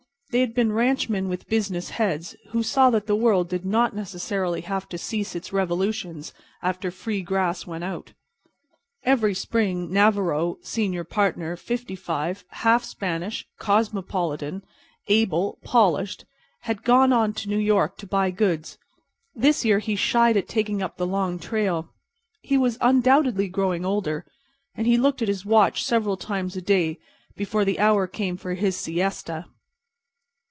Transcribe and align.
They 0.31 0.39
had 0.39 0.53
been 0.53 0.71
ranchmen 0.71 1.27
with 1.27 1.49
business 1.49 1.89
heads, 1.89 2.37
who 2.51 2.63
saw 2.63 2.89
that 2.91 3.05
the 3.05 3.17
world 3.17 3.49
did 3.49 3.65
not 3.65 3.93
necessarily 3.93 4.61
have 4.61 4.87
to 4.87 4.97
cease 4.97 5.35
its 5.35 5.51
revolutions 5.51 6.33
after 6.61 6.89
free 6.89 7.21
grass 7.21 7.67
went 7.67 7.83
out. 7.83 8.13
Every 9.03 9.33
Spring, 9.33 9.91
Navarro, 9.91 10.55
senior 10.63 11.03
partner, 11.03 11.57
fifty 11.57 11.97
five, 11.97 12.45
half 12.51 12.85
Spanish, 12.85 13.45
cosmopolitan, 13.59 14.63
able, 15.09 15.59
polished, 15.65 16.23
had 16.61 16.83
"gone 16.85 17.11
on" 17.11 17.33
to 17.33 17.49
New 17.49 17.57
York 17.59 17.97
to 17.97 18.07
buy 18.07 18.31
goods. 18.31 18.77
This 19.35 19.65
year 19.65 19.79
he 19.79 19.97
shied 19.97 20.37
at 20.37 20.47
taking 20.47 20.81
up 20.81 20.95
the 20.95 21.05
long 21.05 21.39
trail. 21.39 21.89
He 22.39 22.57
was 22.57 22.77
undoubtedly 22.79 23.49
growing 23.49 23.83
older; 23.83 24.25
and 24.75 24.87
he 24.87 24.97
looked 24.97 25.21
at 25.21 25.27
his 25.27 25.45
watch 25.45 25.83
several 25.83 26.15
times 26.15 26.55
a 26.55 26.61
day 26.61 26.99
before 27.35 27.65
the 27.65 27.79
hour 27.81 28.07
came 28.07 28.37
for 28.37 28.53
his 28.53 28.77
siesta. 28.77 29.47